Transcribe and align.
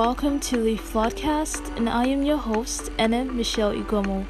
welcome 0.00 0.40
to 0.40 0.56
the 0.56 0.78
Floodcast, 0.78 1.76
and 1.76 1.86
I 1.86 2.06
am 2.06 2.22
your 2.22 2.38
host, 2.38 2.90
Anna 2.96 3.22
Michelle 3.22 3.74
Igomu. 3.74 4.26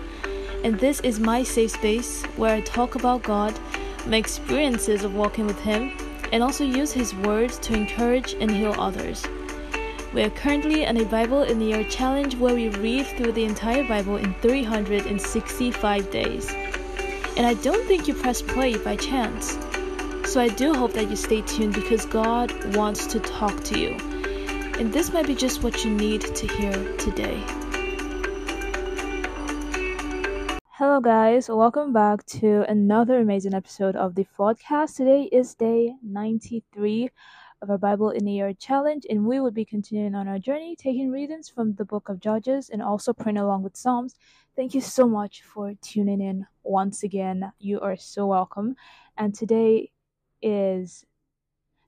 And 0.64 0.76
this 0.80 0.98
is 1.02 1.20
my 1.20 1.44
safe 1.44 1.70
space 1.70 2.24
where 2.36 2.56
I 2.56 2.60
talk 2.62 2.96
about 2.96 3.22
God, 3.22 3.56
my 4.04 4.16
experiences 4.16 5.04
of 5.04 5.14
walking 5.14 5.46
with 5.46 5.60
Him, 5.60 5.92
and 6.32 6.42
also 6.42 6.64
use 6.64 6.90
His 6.90 7.14
words 7.14 7.56
to 7.58 7.74
encourage 7.74 8.32
and 8.40 8.50
heal 8.50 8.74
others. 8.80 9.24
We 10.12 10.24
are 10.24 10.30
currently 10.30 10.88
on 10.88 10.96
a 10.96 11.04
Bible 11.04 11.44
in 11.44 11.60
the 11.60 11.66
Year 11.66 11.84
challenge 11.84 12.34
where 12.34 12.56
we 12.56 12.70
read 12.70 13.06
through 13.06 13.30
the 13.30 13.44
entire 13.44 13.86
Bible 13.86 14.16
in 14.16 14.34
365 14.42 16.10
days. 16.10 16.50
And 17.36 17.46
I 17.46 17.54
don't 17.54 17.86
think 17.86 18.08
you 18.08 18.14
press 18.14 18.42
play 18.42 18.76
by 18.76 18.96
chance. 18.96 19.56
So 20.28 20.40
I 20.40 20.48
do 20.48 20.74
hope 20.74 20.94
that 20.94 21.08
you 21.08 21.14
stay 21.14 21.42
tuned 21.42 21.74
because 21.74 22.06
God 22.06 22.74
wants 22.74 23.06
to 23.06 23.20
talk 23.20 23.62
to 23.66 23.78
you. 23.78 24.09
And 24.80 24.90
this 24.94 25.12
might 25.12 25.26
be 25.26 25.34
just 25.34 25.62
what 25.62 25.84
you 25.84 25.90
need 25.90 26.22
to 26.22 26.46
hear 26.46 26.72
today. 26.96 27.44
Hello, 30.70 31.00
guys. 31.02 31.50
Welcome 31.50 31.92
back 31.92 32.24
to 32.40 32.64
another 32.66 33.18
amazing 33.18 33.52
episode 33.52 33.94
of 33.94 34.14
the 34.14 34.26
podcast. 34.38 34.96
Today 34.96 35.24
is 35.24 35.54
day 35.54 35.92
93 36.02 37.10
of 37.60 37.68
our 37.68 37.76
Bible 37.76 38.08
in 38.08 38.26
a 38.26 38.30
Year 38.30 38.54
challenge, 38.54 39.04
and 39.10 39.26
we 39.26 39.38
will 39.38 39.50
be 39.50 39.66
continuing 39.66 40.14
on 40.14 40.26
our 40.26 40.38
journey, 40.38 40.76
taking 40.76 41.10
readings 41.10 41.50
from 41.50 41.74
the 41.74 41.84
book 41.84 42.08
of 42.08 42.18
Judges 42.18 42.70
and 42.70 42.80
also 42.80 43.12
praying 43.12 43.36
along 43.36 43.62
with 43.62 43.76
Psalms. 43.76 44.14
Thank 44.56 44.72
you 44.72 44.80
so 44.80 45.06
much 45.06 45.42
for 45.42 45.74
tuning 45.82 46.22
in 46.22 46.46
once 46.62 47.02
again. 47.02 47.52
You 47.58 47.80
are 47.80 47.98
so 47.98 48.28
welcome. 48.28 48.76
And 49.18 49.34
today 49.34 49.90
is 50.40 51.04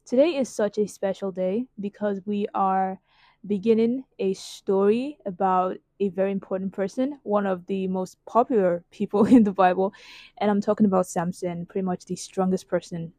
today 0.05 0.37
is 0.37 0.49
such 0.49 0.79
a 0.79 0.87
special 0.87 1.31
day 1.33 1.67
because 1.81 2.21
we 2.27 2.47
are 2.55 3.01
beginning 3.47 4.05
a 4.19 4.35
story 4.35 5.19
about 5.27 5.77
a 6.01 6.09
very 6.11 6.31
important 6.33 6.73
person, 6.73 7.19
one 7.23 7.47
of 7.47 7.67
the 7.67 7.87
most 7.89 8.17
popular 8.27 8.85
people 8.91 9.25
in 9.37 9.45
the 9.45 9.53
Bible, 9.53 9.93
and 10.39 10.51
I'm 10.51 10.61
talking 10.61 10.87
about 10.87 11.07
Samson, 11.07 11.67
pretty 11.67 11.85
much 11.85 12.05
the 12.05 12.17
strongest 12.17 12.69
person 12.69 13.13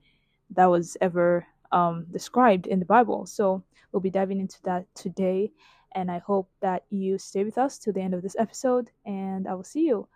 that 0.52 0.66
was 0.66 0.98
ever 1.02 1.46
um, 1.72 2.06
described 2.12 2.68
in 2.68 2.80
the 2.80 2.86
Bible. 2.86 3.26
So 3.26 3.64
we'll 3.92 4.02
be 4.02 4.10
diving 4.10 4.40
into 4.40 4.62
that 4.64 4.86
today, 4.96 5.52
and 5.94 6.12
I 6.12 6.20
hope 6.20 6.50
that 6.62 6.84
you 6.90 7.18
stay 7.18 7.44
with 7.44 7.58
us 7.58 7.78
to 7.80 7.92
the 7.92 8.02
end 8.02 8.14
of 8.14 8.22
this 8.22 8.36
episode, 8.38 8.92
and 9.06 9.48
I 9.48 9.54
will 9.54 9.64
see 9.64 9.86
you 9.88 10.08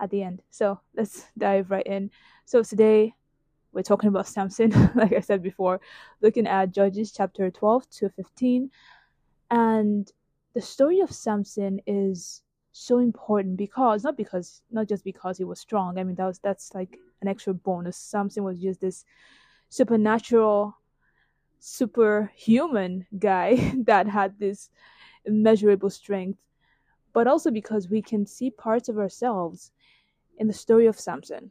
at 0.00 0.10
the 0.10 0.22
end. 0.22 0.42
So 0.50 0.80
let's 0.96 1.26
dive 1.38 1.70
right 1.70 1.86
in. 1.86 2.10
So 2.44 2.62
today 2.62 3.14
we're 3.72 3.82
talking 3.82 4.08
about 4.08 4.26
Samson, 4.26 4.70
like 4.94 5.12
I 5.12 5.20
said 5.20 5.42
before, 5.42 5.80
looking 6.20 6.46
at 6.46 6.72
Judges 6.72 7.12
chapter 7.12 7.50
12 7.50 7.90
to 7.90 8.08
15. 8.10 8.70
And 9.50 10.10
the 10.54 10.60
story 10.60 11.00
of 11.00 11.12
Samson 11.12 11.80
is 11.86 12.42
so 12.72 12.98
important 12.98 13.56
because 13.56 14.04
not 14.04 14.16
because 14.16 14.62
not 14.70 14.86
just 14.86 15.04
because 15.04 15.38
he 15.38 15.44
was 15.44 15.58
strong. 15.58 15.98
I 15.98 16.04
mean 16.04 16.14
that 16.16 16.26
was 16.26 16.38
that's 16.38 16.74
like 16.74 16.98
an 17.20 17.28
extra 17.28 17.52
bonus. 17.52 17.96
Samson 17.96 18.44
was 18.44 18.60
just 18.60 18.80
this 18.80 19.04
supernatural 19.68 20.76
superhuman 21.58 23.06
guy 23.18 23.72
that 23.86 24.06
had 24.06 24.38
this 24.38 24.70
immeasurable 25.24 25.90
strength, 25.90 26.38
but 27.12 27.26
also 27.26 27.50
because 27.50 27.88
we 27.88 28.00
can 28.00 28.26
see 28.26 28.50
parts 28.50 28.88
of 28.88 28.98
ourselves 28.98 29.72
in 30.38 30.46
the 30.46 30.52
story 30.52 30.86
of 30.86 30.98
Samson. 30.98 31.50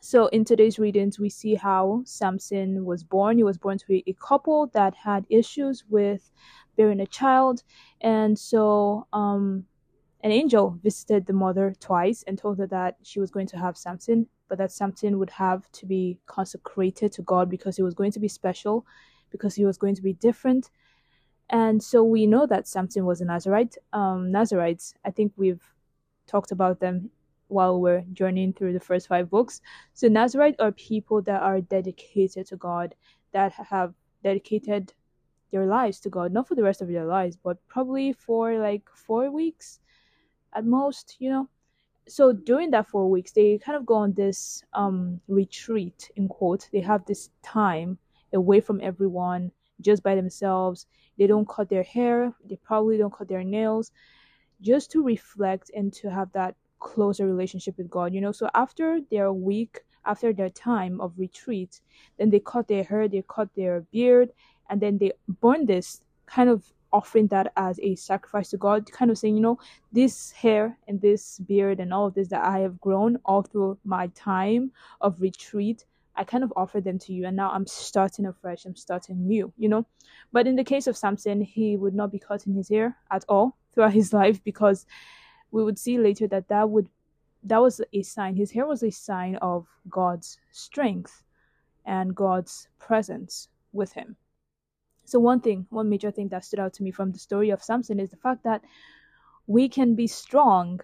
So, 0.00 0.26
in 0.28 0.44
today's 0.44 0.78
readings, 0.78 1.18
we 1.18 1.28
see 1.28 1.54
how 1.54 2.02
Samson 2.04 2.84
was 2.84 3.02
born. 3.02 3.38
He 3.38 3.44
was 3.44 3.58
born 3.58 3.78
to 3.78 4.02
a 4.08 4.14
couple 4.14 4.68
that 4.74 4.94
had 4.94 5.26
issues 5.28 5.84
with 5.88 6.30
bearing 6.76 7.00
a 7.00 7.06
child, 7.06 7.62
and 8.00 8.38
so 8.38 9.06
um, 9.12 9.64
an 10.22 10.32
angel 10.32 10.78
visited 10.82 11.26
the 11.26 11.32
mother 11.32 11.74
twice 11.80 12.24
and 12.26 12.36
told 12.36 12.58
her 12.58 12.66
that 12.66 12.96
she 13.02 13.20
was 13.20 13.30
going 13.30 13.46
to 13.48 13.58
have 13.58 13.76
Samson, 13.76 14.26
but 14.48 14.58
that 14.58 14.72
Samson 14.72 15.18
would 15.18 15.30
have 15.30 15.70
to 15.72 15.86
be 15.86 16.18
consecrated 16.26 17.12
to 17.12 17.22
God 17.22 17.48
because 17.48 17.76
he 17.76 17.82
was 17.82 17.94
going 17.94 18.12
to 18.12 18.20
be 18.20 18.28
special, 18.28 18.86
because 19.30 19.54
he 19.54 19.64
was 19.64 19.78
going 19.78 19.94
to 19.94 20.02
be 20.02 20.12
different. 20.12 20.70
And 21.48 21.82
so 21.82 22.02
we 22.02 22.26
know 22.26 22.46
that 22.46 22.66
Samson 22.66 23.06
was 23.06 23.20
a 23.20 23.24
Nazarite. 23.24 23.76
Um, 23.92 24.32
Nazarites, 24.32 24.94
I 25.04 25.10
think 25.10 25.32
we've 25.36 25.62
talked 26.26 26.50
about 26.50 26.80
them 26.80 27.10
while 27.48 27.80
we're 27.80 28.04
journeying 28.12 28.52
through 28.52 28.72
the 28.72 28.80
first 28.80 29.08
five 29.08 29.30
books. 29.30 29.60
So 29.94 30.08
Nazarite 30.08 30.56
are 30.58 30.72
people 30.72 31.22
that 31.22 31.42
are 31.42 31.60
dedicated 31.60 32.46
to 32.48 32.56
God, 32.56 32.94
that 33.32 33.52
have 33.52 33.94
dedicated 34.22 34.92
their 35.52 35.66
lives 35.66 36.00
to 36.00 36.10
God, 36.10 36.32
not 36.32 36.48
for 36.48 36.54
the 36.54 36.62
rest 36.62 36.82
of 36.82 36.88
their 36.88 37.04
lives, 37.06 37.36
but 37.36 37.56
probably 37.68 38.12
for 38.12 38.58
like 38.58 38.82
four 38.92 39.30
weeks 39.30 39.80
at 40.54 40.64
most, 40.64 41.16
you 41.18 41.30
know. 41.30 41.48
So 42.08 42.32
during 42.32 42.70
that 42.70 42.88
four 42.88 43.10
weeks, 43.10 43.32
they 43.32 43.58
kind 43.58 43.76
of 43.76 43.86
go 43.86 43.94
on 43.94 44.12
this 44.12 44.62
um 44.74 45.20
retreat 45.28 46.10
in 46.16 46.28
quote. 46.28 46.68
They 46.72 46.80
have 46.80 47.04
this 47.04 47.30
time 47.42 47.98
away 48.32 48.60
from 48.60 48.80
everyone, 48.80 49.50
just 49.80 50.02
by 50.02 50.14
themselves. 50.14 50.86
They 51.18 51.26
don't 51.26 51.48
cut 51.48 51.68
their 51.68 51.82
hair, 51.82 52.32
they 52.44 52.56
probably 52.56 52.98
don't 52.98 53.12
cut 53.12 53.28
their 53.28 53.44
nails, 53.44 53.92
just 54.60 54.90
to 54.92 55.02
reflect 55.02 55.70
and 55.74 55.92
to 55.94 56.10
have 56.10 56.30
that 56.32 56.54
closer 56.86 57.26
relationship 57.26 57.76
with 57.76 57.90
God, 57.90 58.14
you 58.14 58.20
know. 58.20 58.32
So 58.32 58.48
after 58.54 59.00
their 59.10 59.32
week, 59.32 59.80
after 60.04 60.32
their 60.32 60.50
time 60.50 61.00
of 61.00 61.18
retreat, 61.18 61.80
then 62.16 62.30
they 62.30 62.40
cut 62.40 62.68
their 62.68 62.84
hair, 62.84 63.08
they 63.08 63.24
cut 63.28 63.48
their 63.56 63.80
beard, 63.92 64.30
and 64.70 64.80
then 64.80 64.98
they 64.98 65.12
burn 65.40 65.66
this 65.66 66.00
kind 66.26 66.48
of 66.48 66.72
offering 66.92 67.26
that 67.26 67.52
as 67.56 67.80
a 67.80 67.96
sacrifice 67.96 68.50
to 68.50 68.56
God, 68.56 68.90
kind 68.90 69.10
of 69.10 69.18
saying, 69.18 69.34
you 69.34 69.42
know, 69.42 69.58
this 69.92 70.30
hair 70.30 70.78
and 70.86 71.00
this 71.00 71.40
beard 71.40 71.80
and 71.80 71.92
all 71.92 72.06
of 72.06 72.14
this 72.14 72.28
that 72.28 72.44
I 72.44 72.60
have 72.60 72.80
grown 72.80 73.18
all 73.24 73.42
through 73.42 73.78
my 73.84 74.06
time 74.14 74.70
of 75.00 75.20
retreat, 75.20 75.84
I 76.14 76.24
kind 76.24 76.44
of 76.44 76.52
offer 76.56 76.80
them 76.80 76.98
to 77.00 77.12
you, 77.12 77.26
and 77.26 77.36
now 77.36 77.50
I'm 77.50 77.66
starting 77.66 78.26
afresh, 78.26 78.64
I'm 78.64 78.76
starting 78.76 79.26
new, 79.26 79.52
you 79.58 79.68
know. 79.68 79.84
But 80.32 80.46
in 80.46 80.56
the 80.56 80.64
case 80.64 80.86
of 80.86 80.96
Samson, 80.96 81.40
he 81.42 81.76
would 81.76 81.94
not 81.94 82.12
be 82.12 82.18
cutting 82.18 82.54
his 82.54 82.68
hair 82.68 82.96
at 83.10 83.24
all 83.28 83.56
throughout 83.74 83.92
his 83.92 84.12
life 84.22 84.42
because 84.44 84.86
we 85.56 85.64
would 85.64 85.78
see 85.78 85.96
later 85.96 86.28
that 86.28 86.48
that 86.48 86.68
would 86.68 86.86
that 87.42 87.62
was 87.62 87.80
a 87.94 88.02
sign 88.02 88.36
his 88.36 88.50
hair 88.50 88.66
was 88.66 88.82
a 88.82 88.90
sign 88.90 89.36
of 89.36 89.66
god's 89.88 90.36
strength 90.52 91.22
and 91.86 92.14
god's 92.14 92.68
presence 92.78 93.48
with 93.72 93.92
him. 93.94 94.16
So 95.06 95.18
one 95.18 95.40
thing 95.40 95.66
one 95.70 95.88
major 95.88 96.10
thing 96.10 96.28
that 96.28 96.44
stood 96.44 96.60
out 96.60 96.74
to 96.74 96.82
me 96.82 96.90
from 96.90 97.10
the 97.10 97.18
story 97.18 97.48
of 97.48 97.62
samson 97.62 98.00
is 98.00 98.10
the 98.10 98.18
fact 98.18 98.44
that 98.44 98.62
we 99.46 99.66
can 99.70 99.94
be 99.94 100.06
strong 100.06 100.80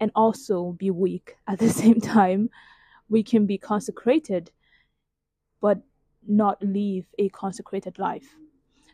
and 0.00 0.10
also 0.16 0.72
be 0.72 0.90
weak 0.90 1.36
at 1.46 1.60
the 1.60 1.70
same 1.82 2.00
time. 2.00 2.50
We 3.08 3.22
can 3.22 3.46
be 3.46 3.56
consecrated 3.56 4.50
but 5.60 5.78
not 6.26 6.60
live 6.60 7.06
a 7.18 7.28
consecrated 7.28 8.00
life. 8.00 8.34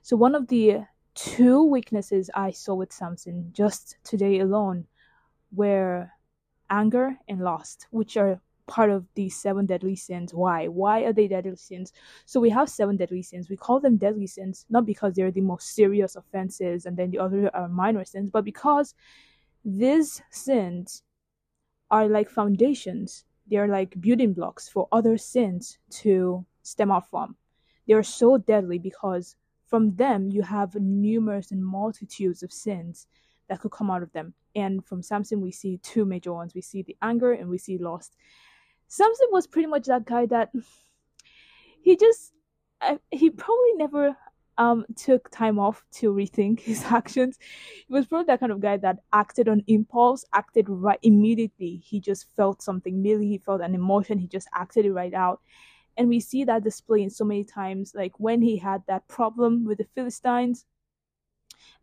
So 0.03 0.17
one 0.17 0.35
of 0.35 0.49
the 0.49 0.85
two 1.15 1.65
weaknesses 1.65 2.31
I 2.35 2.51
saw 2.51 2.75
with 2.75 2.93
Samson 2.93 3.51
just 3.53 3.97
today 4.05 4.41
alone 4.41 4.87
were 5.53 6.11
anger 6.71 7.17
and 7.29 7.41
lust, 7.41 7.87
which 7.91 8.17
are 8.17 8.41
part 8.67 8.91
of 8.91 9.07
the 9.15 9.29
seven 9.29 9.67
deadly 9.67 9.95
sins. 9.95 10.33
Why? 10.33 10.69
Why 10.69 11.01
are 11.01 11.13
they 11.13 11.29
deadly 11.29 11.57
sins? 11.57 11.93
So 12.25 12.41
we 12.41 12.51
have 12.51 12.69
seven 12.69 12.97
deadly 12.97 13.23
sins. 13.23 13.49
We 13.49 13.57
call 13.57 13.81
them 13.81 13.97
deadly 13.97 14.27
sins 14.27 14.65
not 14.71 14.87
because 14.87 15.15
they're 15.15 15.31
the 15.31 15.41
most 15.41 15.75
serious 15.75 16.17
offenses 16.17 16.87
and 16.87 16.97
then 16.97 17.11
the 17.11 17.19
other 17.19 17.55
are 17.55 17.69
minor 17.69 18.05
sins, 18.05 18.31
but 18.31 18.45
because 18.45 18.95
these 19.65 20.23
sins 20.31 21.03
are 21.91 22.09
like 22.09 22.31
foundations. 22.31 23.25
They're 23.47 23.69
like 23.69 24.01
building 24.01 24.33
blocks 24.33 24.69
for 24.69 24.89
other 24.91 25.19
sins 25.19 25.79
to 26.03 26.45
stem 26.63 26.91
out 26.91 27.11
from. 27.11 27.37
They're 27.87 28.03
so 28.03 28.39
deadly 28.39 28.79
because 28.79 29.37
from 29.67 29.95
them 29.97 30.29
you 30.31 30.43
have 30.43 30.75
numerous 30.75 31.51
and 31.51 31.65
multitudes 31.65 32.43
of 32.43 32.53
sins 32.53 33.07
that 33.49 33.61
could 33.61 33.73
come 33.73 33.91
out 33.91 34.03
of 34.03 34.13
them. 34.13 34.35
And 34.55 34.85
from 34.85 35.03
Samson, 35.03 35.41
we 35.41 35.53
see 35.53 35.79
two 35.79 36.05
major 36.05 36.33
ones. 36.33 36.55
We 36.55 36.61
see 36.61 36.83
the 36.83 36.97
anger 37.03 37.33
and 37.33 37.51
we 37.51 37.59
see 37.59 37.79
lust. 37.79 38.17
Samson 38.89 39.29
was 39.31 39.47
pretty 39.47 39.67
much 39.67 39.87
that 39.87 40.05
guy 40.05 40.27
that 40.27 40.51
he 41.83 41.97
just, 41.97 42.33
he 43.11 43.31
probably 43.31 43.73
never 43.75 44.17
um 44.57 44.87
took 44.95 45.29
time 45.31 45.59
off 45.59 45.85
to 45.91 46.13
rethink 46.13 46.61
his 46.71 46.85
actions. 46.85 47.39
He 47.87 47.93
was 47.93 48.07
probably 48.07 48.27
that 48.27 48.41
kind 48.41 48.53
of 48.53 48.61
guy 48.61 48.77
that 48.77 48.99
acted 49.13 49.49
on 49.49 49.63
impulse, 49.67 50.25
acted 50.33 50.69
right 50.69 50.99
immediately. 51.03 51.83
He 51.85 52.01
just 52.01 52.27
felt 52.37 52.63
something, 52.63 53.03
maybe 53.03 53.27
he 53.27 53.39
felt 53.39 53.63
an 53.63 53.75
emotion, 53.75 54.19
he 54.19 54.29
just 54.29 54.49
acted 54.55 54.87
it 54.87 54.93
right 54.93 55.15
out 55.15 55.41
and 55.97 56.09
we 56.09 56.21
see 56.21 56.45
that 56.45 56.65
display 56.65 57.03
in 57.03 57.11
so 57.11 57.25
many 57.25 57.45
times 57.45 57.93
like 57.95 58.19
when 58.19 58.43
he 58.43 58.57
had 58.57 58.83
that 58.87 59.07
problem 59.09 59.65
with 59.65 59.79
the 59.79 59.87
philistines 59.95 60.67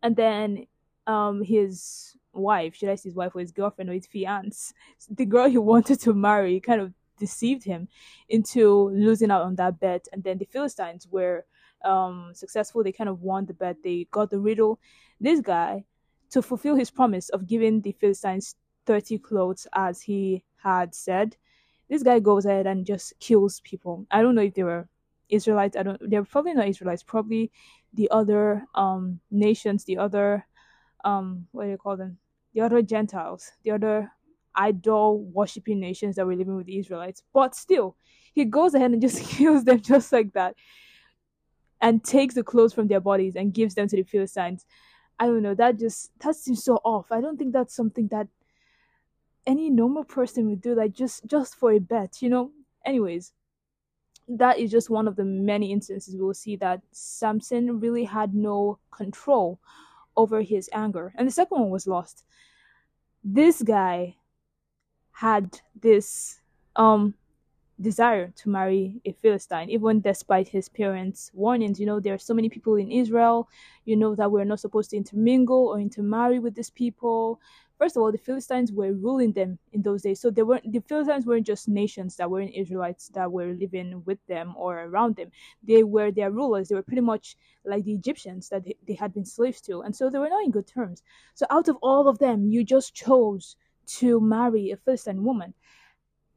and 0.02 0.16
then 0.16 0.66
um 1.06 1.42
his 1.42 2.16
wife 2.32 2.74
should 2.74 2.88
i 2.88 2.94
say 2.94 3.08
his 3.08 3.16
wife 3.16 3.34
or 3.34 3.40
his 3.40 3.52
girlfriend 3.52 3.90
or 3.90 3.94
his 3.94 4.06
fiance 4.06 4.72
the 5.10 5.26
girl 5.26 5.48
he 5.48 5.58
wanted 5.58 6.00
to 6.00 6.14
marry 6.14 6.60
kind 6.60 6.80
of 6.80 6.92
deceived 7.18 7.64
him 7.64 7.88
into 8.28 8.90
losing 8.90 9.30
out 9.30 9.42
on 9.42 9.54
that 9.54 9.78
bet 9.78 10.06
and 10.12 10.24
then 10.24 10.38
the 10.38 10.48
philistines 10.50 11.06
were 11.10 11.44
um, 11.84 12.32
successful. 12.34 12.82
They 12.82 12.92
kind 12.92 13.10
of 13.10 13.22
won 13.22 13.46
the 13.46 13.54
bet. 13.54 13.82
They 13.82 14.06
got 14.10 14.30
the 14.30 14.38
riddle. 14.38 14.80
This 15.20 15.40
guy, 15.40 15.84
to 16.30 16.42
fulfill 16.42 16.76
his 16.76 16.90
promise 16.90 17.28
of 17.28 17.46
giving 17.46 17.80
the 17.80 17.92
Philistines 17.92 18.56
30 18.86 19.18
clothes 19.18 19.66
as 19.74 20.02
he 20.02 20.44
had 20.62 20.94
said, 20.94 21.36
this 21.92 22.02
guy 22.02 22.18
goes 22.18 22.46
ahead 22.46 22.66
and 22.66 22.86
just 22.86 23.12
kills 23.20 23.60
people. 23.60 24.06
I 24.10 24.22
don't 24.22 24.34
know 24.34 24.40
if 24.40 24.54
they 24.54 24.62
were 24.62 24.88
Israelites. 25.28 25.76
I 25.76 25.82
don't. 25.82 26.00
They're 26.08 26.24
probably 26.24 26.54
not 26.54 26.66
Israelites. 26.66 27.02
Probably 27.02 27.52
the 27.92 28.08
other 28.10 28.64
um, 28.74 29.20
nations, 29.30 29.84
the 29.84 29.98
other 29.98 30.46
um, 31.04 31.46
what 31.52 31.64
do 31.64 31.70
you 31.70 31.76
call 31.76 31.98
them? 31.98 32.16
The 32.54 32.62
other 32.62 32.80
Gentiles, 32.80 33.52
the 33.62 33.72
other 33.72 34.10
idol 34.54 35.22
worshipping 35.34 35.80
nations 35.80 36.16
that 36.16 36.24
were 36.24 36.34
living 36.34 36.56
with 36.56 36.64
the 36.64 36.78
Israelites. 36.78 37.22
But 37.34 37.54
still, 37.54 37.94
he 38.32 38.46
goes 38.46 38.72
ahead 38.72 38.92
and 38.92 39.02
just 39.02 39.22
kills 39.36 39.64
them 39.64 39.82
just 39.82 40.14
like 40.14 40.32
that, 40.32 40.54
and 41.82 42.02
takes 42.02 42.34
the 42.36 42.42
clothes 42.42 42.72
from 42.72 42.88
their 42.88 43.00
bodies 43.00 43.36
and 43.36 43.52
gives 43.52 43.74
them 43.74 43.86
to 43.88 43.96
the 43.96 44.02
Philistines. 44.02 44.64
I 45.18 45.26
don't 45.26 45.42
know. 45.42 45.54
That 45.54 45.78
just 45.78 46.10
that 46.20 46.36
seems 46.36 46.64
so 46.64 46.76
off. 46.84 47.12
I 47.12 47.20
don't 47.20 47.36
think 47.36 47.52
that's 47.52 47.76
something 47.76 48.08
that 48.08 48.28
any 49.46 49.70
normal 49.70 50.04
person 50.04 50.48
would 50.48 50.60
do. 50.60 50.74
Like 50.74 50.92
just 50.92 51.26
just 51.26 51.56
for 51.56 51.72
a 51.72 51.78
bet, 51.78 52.22
you 52.22 52.28
know. 52.28 52.50
Anyways, 52.84 53.32
that 54.28 54.58
is 54.58 54.70
just 54.70 54.90
one 54.90 55.08
of 55.08 55.16
the 55.16 55.24
many 55.24 55.72
instances 55.72 56.14
we 56.14 56.20
will 56.20 56.34
see 56.34 56.56
that 56.56 56.80
Samson 56.92 57.80
really 57.80 58.04
had 58.04 58.34
no 58.34 58.78
control 58.90 59.60
over 60.16 60.42
his 60.42 60.68
anger. 60.72 61.12
And 61.16 61.26
the 61.26 61.32
second 61.32 61.60
one 61.60 61.70
was 61.70 61.86
lost. 61.86 62.24
This 63.24 63.62
guy 63.62 64.16
had 65.12 65.60
this 65.80 66.40
um 66.76 67.14
desire 67.80 68.32
to 68.36 68.48
marry 68.48 69.00
a 69.04 69.12
Philistine, 69.12 69.68
even 69.68 70.00
despite 70.00 70.48
his 70.48 70.68
parents' 70.68 71.30
warnings. 71.34 71.80
You 71.80 71.86
know, 71.86 72.00
there 72.00 72.14
are 72.14 72.18
so 72.18 72.34
many 72.34 72.48
people 72.48 72.76
in 72.76 72.90
Israel, 72.90 73.48
you 73.84 73.96
know, 73.96 74.14
that 74.14 74.30
we're 74.30 74.44
not 74.44 74.60
supposed 74.60 74.90
to 74.90 74.96
intermingle 74.96 75.66
or 75.66 75.80
intermarry 75.80 76.38
with 76.38 76.54
these 76.54 76.70
people 76.70 77.40
first 77.82 77.96
of 77.96 78.02
all, 78.02 78.12
the 78.12 78.18
Philistines 78.18 78.70
were 78.70 78.92
ruling 78.92 79.32
them 79.32 79.58
in 79.72 79.82
those 79.82 80.02
days. 80.02 80.20
So 80.20 80.30
they 80.30 80.44
weren't 80.44 80.70
the 80.70 80.78
Philistines 80.88 81.26
weren't 81.26 81.44
just 81.44 81.68
nations 81.68 82.14
that 82.14 82.30
weren't 82.30 82.54
Israelites 82.54 83.08
that 83.14 83.32
were 83.32 83.54
living 83.54 84.04
with 84.06 84.24
them 84.28 84.54
or 84.56 84.84
around 84.84 85.16
them. 85.16 85.32
They 85.64 85.82
were 85.82 86.12
their 86.12 86.30
rulers. 86.30 86.68
They 86.68 86.76
were 86.76 86.84
pretty 86.84 87.02
much 87.02 87.36
like 87.64 87.82
the 87.82 87.94
Egyptians 87.94 88.48
that 88.50 88.62
they, 88.64 88.76
they 88.86 88.94
had 88.94 89.12
been 89.12 89.24
slaves 89.24 89.60
to. 89.62 89.80
And 89.82 89.96
so 89.96 90.08
they 90.08 90.20
were 90.20 90.28
not 90.28 90.44
in 90.44 90.52
good 90.52 90.68
terms. 90.68 91.02
So 91.34 91.44
out 91.50 91.66
of 91.66 91.76
all 91.82 92.06
of 92.06 92.20
them, 92.20 92.46
you 92.46 92.62
just 92.62 92.94
chose 92.94 93.56
to 93.98 94.20
marry 94.20 94.70
a 94.70 94.76
Philistine 94.76 95.24
woman. 95.24 95.52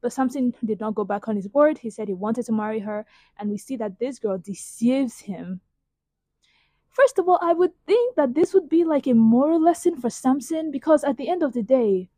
But 0.01 0.13
Samson 0.13 0.51
did 0.65 0.79
not 0.79 0.95
go 0.95 1.03
back 1.03 1.27
on 1.27 1.35
his 1.35 1.49
word. 1.53 1.77
He 1.77 1.91
said 1.91 2.07
he 2.07 2.15
wanted 2.15 2.47
to 2.47 2.53
marry 2.53 2.79
her. 2.79 3.05
And 3.37 3.51
we 3.51 3.59
see 3.59 3.77
that 3.77 3.99
this 3.99 4.17
girl 4.17 4.39
deceives 4.39 5.19
him 5.19 5.61
First 6.95 7.19
of 7.19 7.27
all, 7.27 7.39
I 7.41 7.51
would 7.51 7.73
think 7.85 8.15
that 8.15 8.33
this 8.33 8.53
would 8.53 8.69
be 8.69 8.85
like 8.85 9.05
a 9.05 9.13
moral 9.13 9.61
lesson 9.61 9.97
for 9.97 10.09
Samson 10.09 10.71
because 10.71 11.03
at 11.03 11.17
the 11.17 11.27
end 11.27 11.43
of 11.43 11.51
the 11.51 11.61
day, 11.61 12.09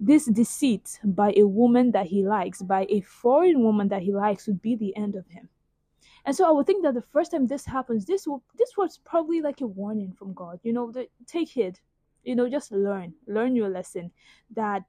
this 0.00 0.24
deceit 0.24 0.98
by 1.04 1.34
a 1.36 1.44
woman 1.46 1.90
that 1.92 2.06
he 2.06 2.24
likes, 2.26 2.62
by 2.62 2.86
a 2.88 3.02
foreign 3.02 3.62
woman 3.62 3.88
that 3.88 4.00
he 4.00 4.14
likes, 4.14 4.46
would 4.46 4.62
be 4.62 4.76
the 4.76 4.96
end 4.96 5.14
of 5.14 5.26
him. 5.28 5.50
And 6.24 6.34
so 6.34 6.48
I 6.48 6.52
would 6.52 6.66
think 6.66 6.82
that 6.84 6.94
the 6.94 7.02
first 7.02 7.32
time 7.32 7.46
this 7.46 7.66
happens, 7.66 8.06
this 8.06 8.26
will 8.26 8.42
this 8.56 8.78
was 8.78 8.96
probably 8.96 9.42
like 9.42 9.60
a 9.60 9.66
warning 9.66 10.14
from 10.18 10.32
God. 10.32 10.58
You 10.62 10.72
know, 10.72 10.90
the, 10.90 11.08
take 11.26 11.50
heed. 11.50 11.78
You 12.24 12.36
know, 12.36 12.48
just 12.48 12.72
learn, 12.72 13.12
learn 13.26 13.56
your 13.56 13.68
lesson 13.68 14.10
that 14.54 14.84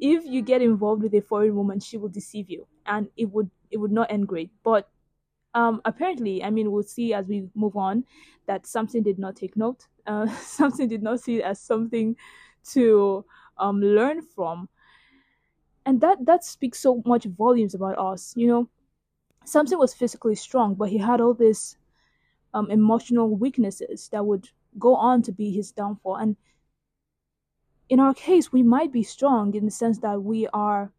if 0.00 0.24
you 0.24 0.42
get 0.42 0.62
involved 0.62 1.02
with 1.02 1.14
a 1.14 1.20
foreign 1.20 1.56
woman, 1.56 1.80
she 1.80 1.96
will 1.96 2.08
deceive 2.08 2.48
you, 2.48 2.68
and 2.86 3.08
it 3.16 3.30
would 3.30 3.50
it 3.72 3.78
would 3.78 3.92
not 3.92 4.10
end 4.10 4.28
great. 4.28 4.50
But 4.62 4.88
um, 5.54 5.80
apparently, 5.84 6.42
I 6.44 6.50
mean, 6.50 6.70
we'll 6.70 6.82
see 6.82 7.12
as 7.12 7.26
we 7.26 7.48
move 7.54 7.76
on 7.76 8.04
that 8.46 8.66
Samson 8.66 9.02
did 9.02 9.18
not 9.18 9.36
take 9.36 9.56
note. 9.56 9.86
Uh, 10.06 10.28
Samson 10.40 10.88
did 10.88 11.02
not 11.02 11.20
see 11.20 11.38
it 11.38 11.44
as 11.44 11.60
something 11.60 12.16
to 12.72 13.24
um, 13.58 13.80
learn 13.80 14.22
from, 14.22 14.68
and 15.86 16.00
that 16.00 16.24
that 16.26 16.44
speaks 16.44 16.78
so 16.78 17.02
much 17.04 17.24
volumes 17.24 17.74
about 17.74 17.98
us. 17.98 18.32
You 18.36 18.46
know, 18.46 18.68
Samson 19.44 19.78
was 19.78 19.94
physically 19.94 20.34
strong, 20.34 20.74
but 20.74 20.88
he 20.88 20.98
had 20.98 21.20
all 21.20 21.34
these 21.34 21.76
um, 22.54 22.70
emotional 22.70 23.36
weaknesses 23.36 24.08
that 24.12 24.24
would 24.24 24.48
go 24.78 24.94
on 24.94 25.22
to 25.22 25.32
be 25.32 25.50
his 25.50 25.72
downfall. 25.72 26.16
And 26.16 26.36
in 27.88 27.98
our 27.98 28.14
case, 28.14 28.52
we 28.52 28.62
might 28.62 28.92
be 28.92 29.02
strong 29.02 29.54
in 29.54 29.64
the 29.64 29.70
sense 29.70 29.98
that 29.98 30.22
we 30.22 30.46
are 30.52 30.92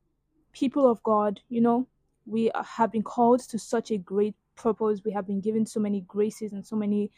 people 0.52 0.90
of 0.90 1.02
God. 1.04 1.40
You 1.50 1.62
know, 1.62 1.88
we 2.26 2.52
have 2.66 2.92
been 2.92 3.04
called 3.04 3.42
to 3.50 3.60
such 3.60 3.92
a 3.92 3.98
great 3.98 4.36
purpose. 4.62 5.02
We 5.04 5.12
have 5.12 5.28
been 5.28 5.42
given 5.42 5.66
so 5.66 5.80
many 5.80 6.02
graces 6.02 6.54
and 6.54 6.66
so 6.66 6.76
many 6.76 7.12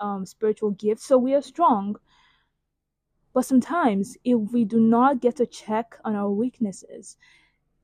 um, 0.00 0.26
spiritual 0.26 0.70
gifts. 0.72 1.04
So 1.04 1.18
we 1.18 1.34
are 1.34 1.42
strong. 1.42 1.96
But 3.34 3.44
sometimes, 3.44 4.16
if 4.24 4.52
we 4.52 4.64
do 4.64 4.80
not 4.80 5.20
get 5.20 5.40
a 5.40 5.46
check 5.46 5.98
on 6.04 6.14
our 6.14 6.30
weaknesses, 6.30 7.16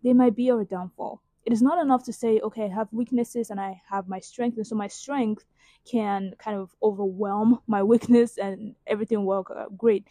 they 0.02 0.12
might 0.12 0.34
be 0.34 0.50
our 0.50 0.64
downfall. 0.64 1.20
It 1.44 1.52
is 1.52 1.62
not 1.62 1.82
enough 1.82 2.04
to 2.04 2.12
say, 2.12 2.40
okay, 2.40 2.64
I 2.64 2.68
have 2.68 2.88
weaknesses 2.92 3.50
and 3.50 3.60
I 3.60 3.82
have 3.90 4.08
my 4.08 4.20
strength, 4.20 4.56
and 4.56 4.66
so 4.66 4.76
my 4.76 4.88
strength 4.88 5.44
can 5.84 6.34
kind 6.38 6.56
of 6.58 6.74
overwhelm 6.82 7.60
my 7.66 7.82
weakness 7.92 8.38
and 8.38 8.74
everything 8.86 9.24
will 9.24 9.46
uh, 9.54 9.66
great. 9.76 10.06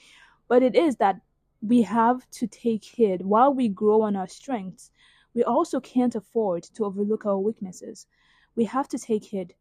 But 0.47 0.63
it 0.63 0.75
is 0.75 0.97
that 0.97 1.21
we 1.61 1.83
have 1.83 2.29
to 2.31 2.47
take 2.47 2.83
heed 2.83 3.21
while 3.21 3.53
we 3.53 3.67
grow 3.69 4.01
on 4.01 4.15
our 4.15 4.27
strengths. 4.27 4.91
We 5.33 5.43
also 5.43 5.79
can't 5.79 6.15
afford 6.15 6.63
to 6.75 6.85
overlook 6.85 7.25
our 7.25 7.39
weaknesses 7.39 8.07
we 8.55 8.65
have 8.65 8.87
to 8.89 8.99
take 8.99 9.25
heed 9.25 9.53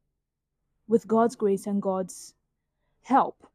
with 0.88 1.06
God's 1.06 1.36
grace 1.36 1.66
and 1.66 1.80
God's 1.80 2.34
help 3.02 3.46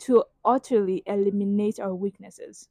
to 0.00 0.24
utterly 0.44 1.02
eliminate 1.06 1.80
our 1.80 1.94
weaknesses. 1.94 2.68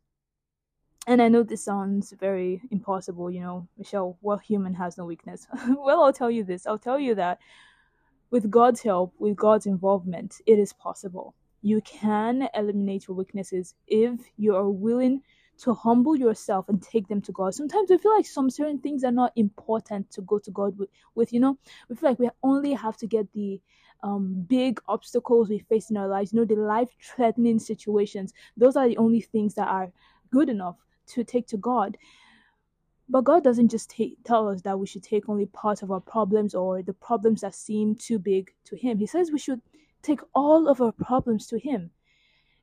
And 1.08 1.22
I 1.22 1.30
know 1.30 1.44
this 1.44 1.64
sounds 1.64 2.14
very 2.20 2.62
impossible, 2.70 3.32
you 3.32 3.40
know, 3.40 3.68
Michelle, 3.78 4.18
what 4.22 4.42
human 4.42 4.74
has 4.74 4.98
no 4.98 5.06
weakness? 5.06 5.48
well, 5.70 6.04
I'll 6.04 6.14
tell 6.14 6.32
you 6.32 6.44
this. 6.44 6.68
I'll 6.68 6.78
tell 6.78 7.00
you 7.00 7.16
that 7.16 7.40
with 8.30 8.52
God's 8.52 8.82
help, 8.82 9.14
with 9.18 9.38
God's 9.38 9.66
involvement, 9.66 10.42
it 10.46 10.60
is 10.60 10.74
possible. 10.74 11.34
You 11.62 11.82
can 11.82 12.50
eliminate 12.54 13.08
your 13.08 13.16
weaknesses 13.16 13.76
if 13.88 14.20
you 14.38 14.56
are 14.56 14.70
willing 14.70 15.22
to 15.60 15.74
humble 15.74 16.16
yourself 16.16 16.70
and 16.70 16.82
take 16.82 17.08
them 17.08 17.22
to 17.22 17.32
God. 17.32 17.54
Sometimes 17.56 17.90
we 17.90 17.98
feel 17.98 18.16
like 18.16 18.26
some 18.26 18.50
certain 18.50 18.80
things 18.80 19.04
are 19.04 19.12
not 19.12 19.32
important 19.36 20.10
to 20.12 20.22
go 20.22 20.40
to 20.40 20.52
God 20.52 20.78
with, 20.78 20.90
with 21.16 21.34
you 21.34 21.40
know. 21.40 21.58
We 21.90 21.96
feel 21.96 22.10
like 22.10 22.20
we 22.20 22.30
only 22.44 22.74
have 22.74 22.98
to 22.98 23.08
get 23.08 23.32
the 23.34 23.60
um, 24.04 24.46
big 24.48 24.80
obstacles 24.88 25.50
we 25.50 25.60
face 25.60 25.90
in 25.90 25.98
our 25.98 26.08
lives, 26.08 26.32
you 26.32 26.40
know, 26.40 26.46
the 26.46 26.56
life 26.56 26.90
threatening 27.02 27.60
situations. 27.60 28.34
Those 28.56 28.76
are 28.76 28.88
the 28.88 28.98
only 28.98 29.22
things 29.22 29.56
that 29.56 29.68
are 29.68 29.92
good 30.32 30.50
enough 30.50 30.78
to 31.08 31.24
take 31.24 31.48
to 31.48 31.58
God. 31.58 31.98
But 33.10 33.24
God 33.24 33.44
doesn't 33.44 33.70
just 33.70 33.90
take, 33.90 34.18
tell 34.26 34.50
us 34.50 34.62
that 34.64 34.78
we 34.78 34.86
should 34.86 35.04
take 35.04 35.30
only 35.30 35.46
part 35.48 35.82
of 35.82 35.92
our 35.92 36.02
problems 36.02 36.54
or 36.54 36.84
the 36.84 36.94
problems 36.94 37.42
that 37.42 37.56
seem 37.56 37.96
too 37.96 38.20
big 38.20 38.52
to 38.66 38.76
Him. 38.76 38.98
He 38.98 39.08
says 39.08 39.32
we 39.32 39.40
should 39.40 39.62
take 40.02 40.20
all 40.36 40.68
of 40.68 40.82
our 40.82 40.92
problems 40.92 41.48
to 41.48 41.58
Him. 41.58 41.92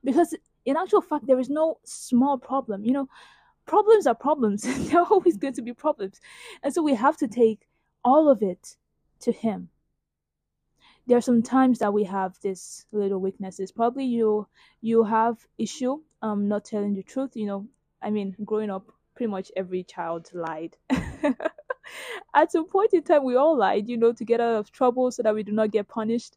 Because 0.04 0.36
in 0.64 0.76
actual 0.76 1.00
fact, 1.00 1.26
there 1.26 1.40
is 1.40 1.50
no 1.50 1.78
small 1.84 2.38
problem. 2.38 2.84
You 2.84 2.92
know, 2.92 3.08
problems 3.66 4.06
are 4.06 4.14
problems. 4.14 4.62
They're 4.90 5.02
always 5.02 5.36
going 5.36 5.54
to 5.54 5.62
be 5.62 5.72
problems. 5.72 6.20
And 6.62 6.72
so 6.72 6.82
we 6.82 6.94
have 6.94 7.16
to 7.18 7.28
take 7.28 7.66
all 8.04 8.28
of 8.30 8.42
it 8.42 8.76
to 9.20 9.32
Him. 9.32 9.68
There 11.06 11.18
are 11.18 11.22
some 11.22 11.42
times 11.42 11.80
that 11.80 11.92
we 11.92 12.04
have 12.04 12.38
this 12.40 12.86
little 12.92 13.20
weaknesses. 13.20 13.70
Probably 13.72 14.06
you 14.06 14.48
you 14.80 15.04
have 15.04 15.46
issue 15.58 16.00
um 16.22 16.48
not 16.48 16.64
telling 16.64 16.94
the 16.94 17.02
truth. 17.02 17.32
You 17.34 17.46
know, 17.46 17.68
I 18.02 18.10
mean, 18.10 18.34
growing 18.44 18.70
up, 18.70 18.90
pretty 19.14 19.30
much 19.30 19.52
every 19.56 19.84
child 19.84 20.30
lied. 20.32 20.76
At 22.34 22.50
some 22.50 22.66
point 22.66 22.94
in 22.94 23.02
time, 23.02 23.24
we 23.24 23.36
all 23.36 23.56
lied, 23.56 23.88
you 23.88 23.96
know, 23.96 24.12
to 24.12 24.24
get 24.24 24.40
out 24.40 24.56
of 24.56 24.72
trouble 24.72 25.10
so 25.10 25.22
that 25.22 25.34
we 25.34 25.42
do 25.42 25.52
not 25.52 25.70
get 25.70 25.88
punished. 25.88 26.36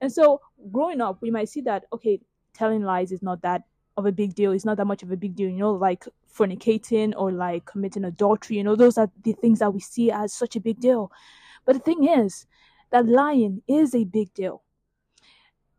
And 0.00 0.12
so, 0.12 0.40
growing 0.72 1.00
up, 1.00 1.22
we 1.22 1.30
might 1.30 1.48
see 1.48 1.60
that 1.62 1.84
okay, 1.92 2.20
telling 2.54 2.82
lies 2.82 3.12
is 3.12 3.22
not 3.22 3.42
that 3.42 3.62
of 3.96 4.06
a 4.06 4.12
big 4.12 4.34
deal. 4.34 4.52
It's 4.52 4.64
not 4.64 4.76
that 4.76 4.86
much 4.86 5.02
of 5.02 5.10
a 5.10 5.16
big 5.16 5.34
deal, 5.34 5.48
you 5.48 5.56
know, 5.56 5.72
like 5.72 6.04
fornicating 6.32 7.12
or 7.16 7.32
like 7.32 7.66
committing 7.66 8.04
adultery. 8.04 8.56
You 8.56 8.64
know, 8.64 8.76
those 8.76 8.96
are 8.96 9.10
the 9.24 9.32
things 9.32 9.58
that 9.58 9.74
we 9.74 9.80
see 9.80 10.10
as 10.10 10.32
such 10.32 10.54
a 10.56 10.60
big 10.60 10.80
deal. 10.80 11.10
But 11.64 11.74
the 11.74 11.80
thing 11.80 12.08
is 12.08 12.46
that 12.90 13.06
lying 13.06 13.62
is 13.66 13.94
a 13.94 14.04
big 14.04 14.32
deal. 14.34 14.62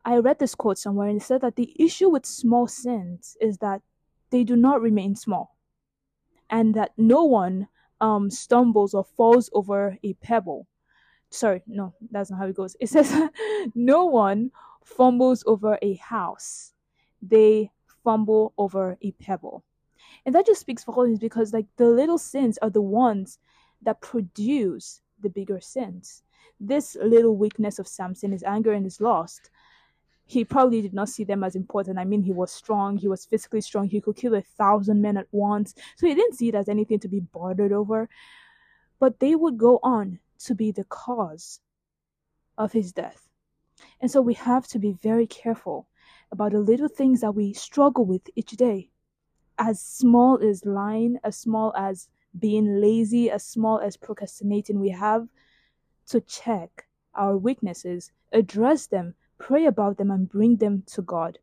I 0.05 0.17
read 0.17 0.39
this 0.39 0.55
quote 0.55 0.77
somewhere 0.77 1.07
and 1.07 1.21
it 1.21 1.23
said 1.23 1.41
that 1.41 1.55
the 1.55 1.73
issue 1.79 2.09
with 2.09 2.25
small 2.25 2.67
sins 2.67 3.37
is 3.39 3.57
that 3.59 3.81
they 4.31 4.43
do 4.43 4.55
not 4.55 4.81
remain 4.81 5.15
small 5.15 5.55
and 6.49 6.73
that 6.75 6.91
no 6.97 7.23
one 7.23 7.67
um, 8.01 8.29
stumbles 8.29 8.93
or 8.93 9.03
falls 9.03 9.49
over 9.53 9.97
a 10.03 10.13
pebble. 10.15 10.67
Sorry, 11.29 11.61
no, 11.67 11.93
that's 12.11 12.31
not 12.31 12.39
how 12.39 12.47
it 12.47 12.55
goes. 12.55 12.75
It 12.79 12.89
says 12.89 13.13
no 13.75 14.05
one 14.05 14.51
fumbles 14.83 15.43
over 15.45 15.77
a 15.81 15.95
house, 15.95 16.73
they 17.21 17.71
fumble 18.03 18.53
over 18.57 18.97
a 19.01 19.11
pebble. 19.13 19.63
And 20.25 20.33
that 20.35 20.45
just 20.45 20.61
speaks 20.61 20.83
volumes 20.83 21.19
because 21.19 21.53
like 21.53 21.67
the 21.77 21.89
little 21.89 22.17
sins 22.17 22.57
are 22.61 22.69
the 22.69 22.81
ones 22.81 23.39
that 23.81 24.01
produce 24.01 25.01
the 25.21 25.29
bigger 25.29 25.59
sins. 25.61 26.23
this 26.59 26.97
little 27.01 27.37
weakness 27.37 27.79
of 27.79 27.87
Samson, 27.87 28.31
his 28.33 28.43
anger 28.43 28.73
and 28.73 28.83
his 28.83 28.99
lust, 28.99 29.49
he 30.25 30.43
probably 30.43 30.81
did 30.81 30.93
not 30.93 31.09
see 31.09 31.23
them 31.23 31.43
as 31.43 31.55
important. 31.55 31.97
I 31.97 32.03
mean, 32.05 32.21
he 32.21 32.31
was 32.33 32.51
strong, 32.51 32.97
he 32.97 33.07
was 33.07 33.25
physically 33.25 33.61
strong, 33.61 33.87
he 33.87 34.01
could 34.01 34.17
kill 34.17 34.35
a 34.35 34.41
thousand 34.41 35.01
men 35.01 35.17
at 35.17 35.27
once. 35.31 35.73
So 35.95 36.05
he 36.05 36.13
didn't 36.15 36.35
see 36.35 36.49
it 36.49 36.55
as 36.55 36.69
anything 36.69 36.99
to 36.99 37.07
be 37.07 37.21
bothered 37.21 37.71
over. 37.71 38.09
But 38.99 39.19
they 39.19 39.35
would 39.35 39.57
go 39.57 39.79
on 39.81 40.19
to 40.39 40.53
be 40.53 40.71
the 40.71 40.83
cause 40.83 41.61
of 42.57 42.73
his 42.73 42.91
death. 42.91 43.28
And 44.01 44.09
so 44.09 44.21
we 44.21 44.33
have 44.35 44.67
to 44.67 44.79
be 44.79 44.93
very 44.93 45.27
careful 45.27 45.87
about 46.31 46.51
the 46.51 46.59
little 46.59 46.87
things 46.87 47.21
that 47.21 47.33
we 47.33 47.53
struggle 47.53 48.05
with 48.05 48.21
each 48.35 48.51
day. 48.51 48.89
As 49.57 49.81
small 49.81 50.37
as 50.37 50.65
lying, 50.65 51.17
as 51.23 51.37
small 51.37 51.73
as 51.75 52.07
being 52.37 52.79
lazy, 52.79 53.29
as 53.29 53.43
small 53.45 53.79
as 53.79 53.97
procrastinating, 53.97 54.79
we 54.79 54.89
have 54.89 55.27
to 56.07 56.21
check 56.21 56.87
our 57.15 57.37
weaknesses, 57.37 58.11
address 58.31 58.87
them, 58.87 59.15
pray 59.37 59.65
about 59.65 59.97
them, 59.97 60.11
and 60.11 60.29
bring 60.29 60.57
them 60.57 60.83
to 60.87 61.01
God. 61.01 61.39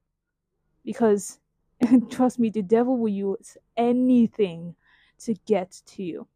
Because 0.84 1.38
trust 2.10 2.38
me, 2.38 2.50
the 2.50 2.62
devil 2.62 2.96
will 2.96 3.08
use 3.08 3.56
anything 3.76 4.74
to 5.18 5.34
get 5.46 5.80
to 5.86 6.02
you. 6.02 6.26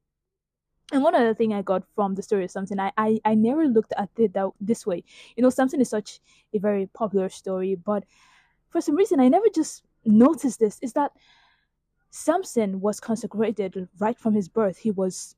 And 0.93 1.03
one 1.03 1.15
other 1.15 1.35
thing 1.35 1.53
I 1.53 1.63
got 1.63 1.85
from 1.95 2.15
the 2.15 2.23
story 2.23 2.45
of 2.45 2.51
Samson, 2.51 2.81
I, 2.81 2.93
I, 2.97 3.21
I 3.25 3.35
never 3.35 3.67
looked 3.67 3.93
at 3.97 4.11
it 4.17 4.35
that 4.35 4.51
this 4.61 4.87
way. 4.87 5.05
You 5.37 5.43
know, 5.43 5.51
Samson 5.51 5.81
is 5.81 5.89
such 5.89 6.21
a 6.53 6.59
very 6.59 6.87
popular 6.87 7.29
story, 7.29 7.77
but 7.77 8.05
for 8.71 8.81
some 8.81 8.97
reason 8.97 9.21
I 9.21 9.29
never 9.29 9.47
just 9.55 9.85
noticed 10.05 10.59
this. 10.59 10.79
Is 10.83 10.95
that 10.95 11.13
Samson 12.11 12.81
was 12.81 12.99
consecrated 12.99 13.89
right 13.99 14.19
from 14.19 14.35
his 14.35 14.49
birth. 14.49 14.79
He 14.79 14.91
was 14.91 15.37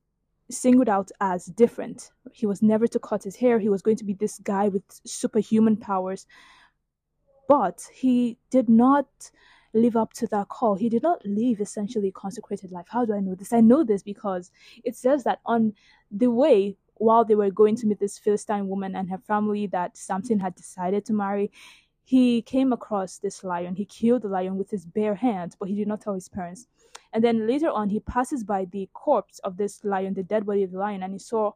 singled 0.51 0.89
out 0.89 1.11
as 1.21 1.47
different. 1.47 2.11
He 2.33 2.47
was 2.47 2.63
never 2.63 2.87
to 2.87 2.99
cut 2.99 3.25
his 3.25 3.37
hair. 3.37 3.59
He 3.59 3.69
was 3.69 3.83
going 3.83 3.97
to 3.97 4.05
be 4.05 4.15
this 4.15 4.39
guy 4.39 4.69
with 4.69 4.83
superhuman 5.05 5.77
powers. 5.77 6.27
But 7.49 7.87
he 7.93 8.39
did 8.51 8.69
not 8.69 9.07
live 9.75 9.97
up 9.97 10.13
to 10.15 10.27
that 10.29 10.49
call. 10.49 10.75
He 10.75 10.89
did 10.89 11.03
not 11.03 11.25
live 11.25 11.61
essentially 11.61 12.11
consecrated 12.11 12.73
life. 12.73 12.87
How 12.89 13.05
do 13.05 13.15
I 13.15 13.21
know 13.21 13.35
this? 13.35 13.53
I 13.53 13.61
know 13.61 13.85
this 13.85 14.03
because 14.03 14.51
it 14.85 14.97
says 14.97 15.25
that 15.25 15.41
on 15.47 15.75
the 16.11 16.31
way 16.31 16.77
while 16.95 17.25
they 17.25 17.35
were 17.35 17.51
going 17.51 17.77
to 17.77 17.87
meet 17.87 17.99
this 17.99 18.19
Philistine 18.19 18.69
woman 18.69 18.95
and 18.95 19.11
her 19.11 19.19
family 19.19 19.67
that 19.69 19.97
Samson 19.97 20.39
had 20.39 20.55
decided 20.55 21.05
to 21.07 21.13
marry, 21.13 21.51
he 22.05 22.43
came 22.43 22.73
across 22.73 23.19
this 23.19 23.43
lion. 23.43 23.75
He 23.75 23.85
killed 23.85 24.23
the 24.23 24.29
lion 24.29 24.57
with 24.57 24.71
his 24.71 24.85
bare 24.85 25.15
hands, 25.15 25.57
but 25.59 25.69
he 25.69 25.75
did 25.75 25.89
not 25.89 26.01
tell 26.01 26.15
his 26.15 26.29
parents. 26.29 26.67
And 27.13 27.23
then 27.23 27.47
later 27.47 27.71
on, 27.71 27.91
he 27.91 28.01
passes 28.01 28.43
by 28.43 28.67
the 28.67 28.89
corpse 28.93 29.39
of 29.41 29.57
this 29.57 29.85
lion, 29.85 30.15
the 30.15 30.23
dead 30.23 30.47
body 30.47 30.63
of 30.63 30.73
the 30.73 30.79
lion, 30.79 31.03
and 31.03 31.13
he 31.13 31.19
saw 31.19 31.53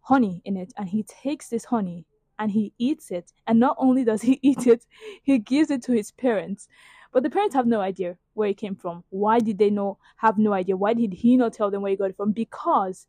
honey 0.00 0.42
in 0.44 0.56
it. 0.56 0.72
And 0.76 0.88
he 0.88 1.02
takes 1.02 1.48
this 1.48 1.64
honey 1.64 2.06
and 2.38 2.50
he 2.50 2.72
eats 2.78 3.10
it. 3.10 3.32
And 3.46 3.58
not 3.58 3.76
only 3.78 4.04
does 4.04 4.22
he 4.22 4.38
eat 4.42 4.66
it, 4.66 4.84
he 5.22 5.38
gives 5.38 5.70
it 5.70 5.82
to 5.84 5.92
his 5.92 6.10
parents. 6.10 6.68
But 7.12 7.22
the 7.22 7.30
parents 7.30 7.54
have 7.54 7.66
no 7.66 7.80
idea 7.80 8.16
where 8.34 8.48
it 8.48 8.56
came 8.56 8.74
from. 8.74 9.04
Why 9.10 9.38
did 9.38 9.58
they 9.58 9.70
know 9.70 9.98
have 10.16 10.38
no 10.38 10.52
idea? 10.52 10.76
Why 10.76 10.94
did 10.94 11.12
he 11.12 11.36
not 11.36 11.52
tell 11.52 11.70
them 11.70 11.82
where 11.82 11.90
he 11.90 11.96
got 11.96 12.10
it 12.10 12.16
from? 12.16 12.32
Because 12.32 13.06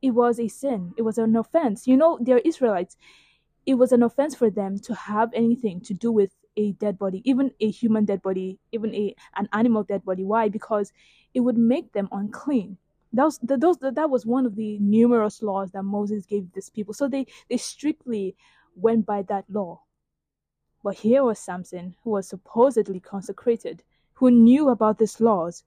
it 0.00 0.10
was 0.10 0.40
a 0.40 0.48
sin. 0.48 0.94
It 0.96 1.02
was 1.02 1.18
an 1.18 1.36
offense. 1.36 1.86
You 1.86 1.96
know, 1.96 2.18
they're 2.20 2.38
Israelites 2.38 2.96
it 3.66 3.74
was 3.74 3.92
an 3.92 4.02
offense 4.02 4.34
for 4.34 4.50
them 4.50 4.78
to 4.80 4.94
have 4.94 5.30
anything 5.34 5.80
to 5.82 5.94
do 5.94 6.10
with 6.10 6.34
a 6.56 6.72
dead 6.72 6.98
body, 6.98 7.22
even 7.24 7.52
a 7.60 7.70
human 7.70 8.04
dead 8.04 8.20
body, 8.22 8.58
even 8.72 8.94
a 8.94 9.14
an 9.36 9.48
animal 9.52 9.82
dead 9.84 10.04
body. 10.04 10.24
Why? 10.24 10.48
Because 10.48 10.92
it 11.32 11.40
would 11.40 11.56
make 11.56 11.92
them 11.92 12.08
unclean. 12.12 12.76
That 13.12 13.24
was 13.24 13.38
the, 13.38 13.56
those 13.56 13.78
that 13.78 14.10
was 14.10 14.26
one 14.26 14.46
of 14.46 14.56
the 14.56 14.78
numerous 14.78 15.42
laws 15.42 15.70
that 15.72 15.82
Moses 15.82 16.26
gave 16.26 16.52
these 16.52 16.70
people. 16.70 16.94
So 16.94 17.08
they 17.08 17.26
they 17.48 17.56
strictly 17.56 18.36
went 18.74 19.06
by 19.06 19.22
that 19.22 19.44
law. 19.48 19.82
But 20.82 20.96
here 20.96 21.22
was 21.22 21.38
Samson, 21.38 21.94
who 22.02 22.10
was 22.10 22.28
supposedly 22.28 22.98
consecrated, 22.98 23.82
who 24.14 24.30
knew 24.30 24.68
about 24.68 24.98
these 24.98 25.20
laws, 25.20 25.64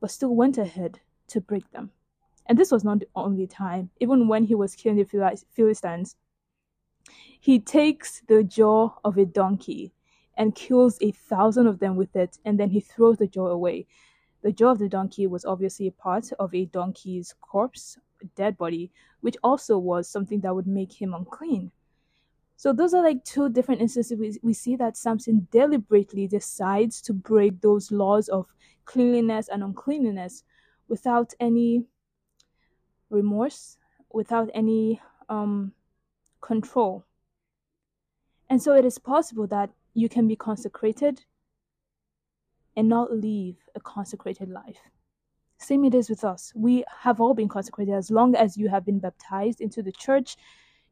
but 0.00 0.10
still 0.10 0.34
went 0.34 0.58
ahead 0.58 1.00
to 1.28 1.40
break 1.40 1.70
them. 1.70 1.90
And 2.46 2.58
this 2.58 2.72
was 2.72 2.82
not 2.82 2.98
the 3.00 3.08
only 3.14 3.46
time. 3.46 3.90
Even 4.00 4.26
when 4.26 4.44
he 4.44 4.54
was 4.54 4.74
killing 4.74 4.98
the 4.98 5.38
Philistines, 5.52 6.16
he 7.40 7.60
takes 7.60 8.20
the 8.28 8.42
jaw 8.42 8.90
of 9.04 9.16
a 9.16 9.24
donkey 9.24 9.92
and 10.36 10.54
kills 10.54 10.98
a 11.00 11.12
thousand 11.12 11.66
of 11.66 11.78
them 11.78 11.96
with 11.96 12.14
it, 12.16 12.38
and 12.44 12.58
then 12.58 12.70
he 12.70 12.80
throws 12.80 13.18
the 13.18 13.26
jaw 13.26 13.46
away. 13.46 13.86
The 14.42 14.52
jaw 14.52 14.72
of 14.72 14.78
the 14.78 14.88
donkey 14.88 15.26
was 15.26 15.44
obviously 15.44 15.86
a 15.86 15.92
part 15.92 16.32
of 16.38 16.52
a 16.54 16.66
donkey's 16.66 17.34
corpse, 17.40 17.98
dead 18.34 18.56
body, 18.58 18.90
which 19.20 19.36
also 19.44 19.78
was 19.78 20.08
something 20.08 20.40
that 20.40 20.54
would 20.54 20.66
make 20.66 20.92
him 20.92 21.14
unclean. 21.14 21.70
So 22.62 22.72
those 22.72 22.94
are 22.94 23.02
like 23.02 23.24
two 23.24 23.48
different 23.48 23.80
instances. 23.80 24.16
We, 24.16 24.38
we 24.40 24.52
see 24.52 24.76
that 24.76 24.96
Samson 24.96 25.48
deliberately 25.50 26.28
decides 26.28 27.02
to 27.02 27.12
break 27.12 27.60
those 27.60 27.90
laws 27.90 28.28
of 28.28 28.46
cleanliness 28.84 29.48
and 29.48 29.64
uncleanliness 29.64 30.44
without 30.86 31.34
any 31.40 31.86
remorse, 33.10 33.78
without 34.12 34.48
any 34.54 35.00
um, 35.28 35.72
control. 36.40 37.04
And 38.48 38.62
so 38.62 38.74
it 38.74 38.84
is 38.84 38.96
possible 38.96 39.48
that 39.48 39.70
you 39.94 40.08
can 40.08 40.28
be 40.28 40.36
consecrated 40.36 41.24
and 42.76 42.88
not 42.88 43.10
live 43.12 43.56
a 43.74 43.80
consecrated 43.80 44.48
life. 44.48 44.78
Same 45.58 45.84
it 45.84 45.96
is 45.96 46.08
with 46.08 46.22
us. 46.22 46.52
We 46.54 46.84
have 47.00 47.20
all 47.20 47.34
been 47.34 47.48
consecrated. 47.48 47.94
As 47.94 48.12
long 48.12 48.36
as 48.36 48.56
you 48.56 48.68
have 48.68 48.86
been 48.86 49.00
baptized 49.00 49.60
into 49.60 49.82
the 49.82 49.90
church, 49.90 50.36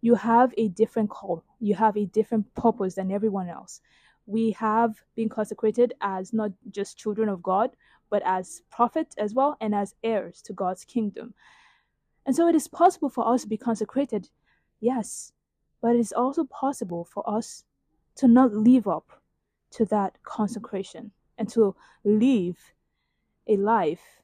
you 0.00 0.14
have 0.14 0.54
a 0.56 0.68
different 0.68 1.10
call. 1.10 1.44
You 1.58 1.74
have 1.74 1.96
a 1.96 2.06
different 2.06 2.54
purpose 2.54 2.94
than 2.94 3.10
everyone 3.10 3.48
else. 3.48 3.80
We 4.26 4.52
have 4.52 5.02
been 5.16 5.28
consecrated 5.28 5.94
as 6.00 6.32
not 6.32 6.52
just 6.70 6.98
children 6.98 7.28
of 7.28 7.42
God, 7.42 7.70
but 8.10 8.22
as 8.24 8.62
prophets 8.70 9.14
as 9.18 9.34
well 9.34 9.56
and 9.60 9.74
as 9.74 9.94
heirs 10.02 10.42
to 10.42 10.52
God's 10.52 10.84
kingdom. 10.84 11.34
And 12.26 12.34
so 12.34 12.48
it 12.48 12.54
is 12.54 12.68
possible 12.68 13.08
for 13.08 13.26
us 13.26 13.42
to 13.42 13.48
be 13.48 13.56
consecrated, 13.56 14.28
yes, 14.80 15.32
but 15.80 15.96
it 15.96 16.00
is 16.00 16.12
also 16.12 16.44
possible 16.44 17.04
for 17.04 17.28
us 17.28 17.64
to 18.16 18.28
not 18.28 18.52
live 18.52 18.86
up 18.86 19.20
to 19.72 19.84
that 19.86 20.22
consecration 20.22 21.12
and 21.38 21.48
to 21.50 21.74
live 22.04 22.56
a 23.46 23.56
life 23.56 24.22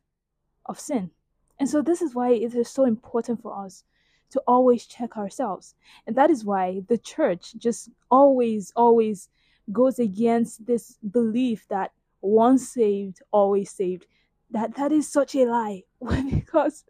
of 0.67 0.79
sin. 0.79 1.11
And 1.59 1.69
so, 1.69 1.81
this 1.81 2.03
is 2.03 2.15
why 2.15 2.33
it 2.33 2.55
is 2.55 2.69
so 2.69 2.85
important 2.85 3.41
for 3.41 3.57
us 3.59 3.85
to 4.31 4.43
always 4.47 4.87
check 4.87 5.17
ourselves. 5.17 5.75
And 6.07 6.17
that 6.17 6.31
is 6.31 6.45
why 6.45 6.83
the 6.89 6.99
church 6.99 7.55
just 7.57 7.91
always, 8.11 8.73
always 8.77 9.29
goes 9.73 9.99
against 9.99 10.67
this 10.67 10.99
belief 11.11 11.67
that 11.69 11.93
once 12.21 12.69
saved, 12.69 13.23
always 13.33 13.71
saved. 13.71 14.07
That 14.51 14.77
that 14.77 14.93
is 14.93 15.11
such 15.11 15.35
a 15.35 15.45
lie 15.47 15.83
because 16.31 16.85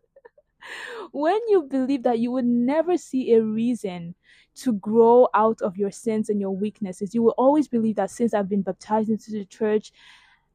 when 1.12 1.40
you 1.48 1.62
believe 1.62 2.02
that 2.02 2.18
you 2.18 2.30
would 2.30 2.44
never 2.44 2.96
see 2.96 3.32
a 3.32 3.42
reason 3.42 4.14
to 4.56 4.72
grow 4.74 5.28
out 5.34 5.60
of 5.62 5.76
your 5.76 5.90
sins 5.90 6.28
and 6.28 6.40
your 6.40 6.54
weaknesses, 6.54 7.14
you 7.14 7.22
will 7.22 7.34
always 7.38 7.68
believe 7.68 7.96
that 7.96 8.10
since 8.10 8.34
I've 8.34 8.48
been 8.48 8.62
baptized 8.62 9.10
into 9.10 9.30
the 9.30 9.44
church, 9.44 9.92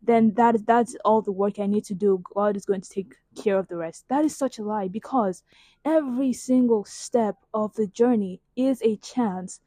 then 0.01 0.33
that 0.33 0.65
that's 0.65 0.95
all 1.05 1.21
the 1.21 1.31
work 1.31 1.59
I 1.59 1.67
need 1.67 1.85
to 1.85 1.93
do. 1.93 2.23
God 2.33 2.55
is 2.55 2.65
going 2.65 2.81
to 2.81 2.89
take 2.89 3.15
care 3.35 3.57
of 3.57 3.67
the 3.67 3.77
rest. 3.77 4.05
That 4.09 4.25
is 4.25 4.35
such 4.35 4.57
a 4.57 4.63
lie 4.63 4.87
because 4.87 5.43
every 5.85 6.33
single 6.33 6.85
step 6.85 7.35
of 7.53 7.73
the 7.75 7.87
journey 7.87 8.41
is 8.55 8.81
a 8.81 8.97
chance 8.97 9.59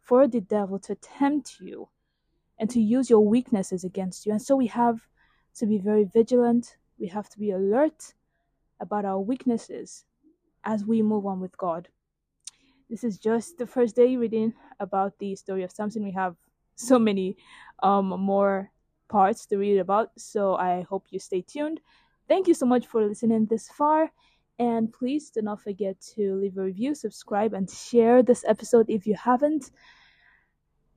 for 0.00 0.26
the 0.26 0.40
devil 0.40 0.78
to 0.80 0.94
tempt 0.94 1.60
you 1.60 1.88
and 2.58 2.70
to 2.70 2.80
use 2.80 3.10
your 3.10 3.26
weaknesses 3.26 3.84
against 3.84 4.26
you. 4.26 4.32
And 4.32 4.42
so 4.42 4.56
we 4.56 4.66
have 4.68 5.00
to 5.56 5.66
be 5.66 5.78
very 5.78 6.04
vigilant. 6.04 6.76
We 6.98 7.08
have 7.08 7.28
to 7.30 7.38
be 7.38 7.50
alert 7.50 8.14
about 8.80 9.04
our 9.04 9.20
weaknesses 9.20 10.04
as 10.64 10.84
we 10.84 11.02
move 11.02 11.26
on 11.26 11.40
with 11.40 11.56
God. 11.56 11.88
This 12.88 13.04
is 13.04 13.18
just 13.18 13.58
the 13.58 13.66
first 13.66 13.94
day 13.94 14.16
reading 14.16 14.54
about 14.80 15.18
the 15.18 15.36
story 15.36 15.62
of 15.62 15.70
Samson. 15.70 16.02
We 16.02 16.12
have 16.12 16.34
so 16.74 16.98
many 16.98 17.36
um, 17.82 18.08
more 18.08 18.70
parts 19.10 19.44
to 19.46 19.58
read 19.58 19.78
about, 19.78 20.10
so 20.16 20.54
I 20.54 20.86
hope 20.88 21.04
you 21.10 21.18
stay 21.18 21.42
tuned. 21.42 21.80
Thank 22.28 22.48
you 22.48 22.54
so 22.54 22.64
much 22.64 22.86
for 22.86 23.04
listening 23.04 23.46
this 23.46 23.68
far. 23.68 24.10
And 24.58 24.92
please 24.92 25.30
do 25.30 25.42
not 25.42 25.60
forget 25.60 26.00
to 26.14 26.36
leave 26.36 26.56
a 26.56 26.62
review, 26.62 26.94
subscribe, 26.94 27.54
and 27.54 27.68
share 27.68 28.22
this 28.22 28.44
episode 28.46 28.86
if 28.88 29.06
you 29.06 29.14
haven't. 29.14 29.70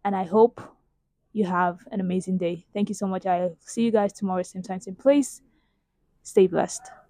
And 0.05 0.15
I 0.15 0.24
hope 0.24 0.62
you 1.32 1.46
have 1.46 1.79
an 1.91 2.00
amazing 2.00 2.38
day. 2.38 2.65
Thank 2.74 2.89
you 2.89 2.96
so 2.96 3.08
much. 3.08 3.25
I'll 3.25 3.58
see 3.60 3.84
you 3.84 3.91
guys 3.91 4.13
tomorrow, 4.13 4.43
same 4.43 4.62
time, 4.62 4.79
same 4.79 4.96
place. 4.96 5.41
Stay 6.22 6.48
blessed. 6.48 7.02